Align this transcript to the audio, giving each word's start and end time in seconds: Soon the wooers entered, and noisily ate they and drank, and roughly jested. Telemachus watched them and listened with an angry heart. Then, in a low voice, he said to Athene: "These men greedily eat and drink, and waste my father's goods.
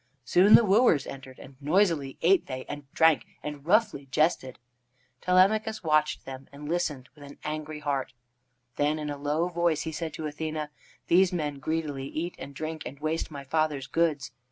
Soon 0.25 0.55
the 0.55 0.65
wooers 0.65 1.05
entered, 1.05 1.37
and 1.37 1.57
noisily 1.61 2.17
ate 2.23 2.47
they 2.47 2.65
and 2.67 2.91
drank, 2.91 3.27
and 3.43 3.63
roughly 3.67 4.07
jested. 4.07 4.57
Telemachus 5.21 5.83
watched 5.83 6.25
them 6.25 6.47
and 6.51 6.67
listened 6.67 7.07
with 7.13 7.23
an 7.23 7.37
angry 7.43 7.81
heart. 7.81 8.13
Then, 8.77 8.97
in 8.97 9.11
a 9.11 9.17
low 9.19 9.47
voice, 9.47 9.81
he 9.83 9.91
said 9.91 10.11
to 10.15 10.25
Athene: 10.25 10.69
"These 11.05 11.31
men 11.31 11.59
greedily 11.59 12.07
eat 12.07 12.33
and 12.39 12.55
drink, 12.55 12.81
and 12.83 12.99
waste 12.99 13.29
my 13.29 13.43
father's 13.43 13.85
goods. 13.85 14.31